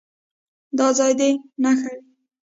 دا 0.77 0.87
ځای 0.97 1.11
دې 1.19 1.29
نښه 1.63 1.91
وي. 1.95 1.99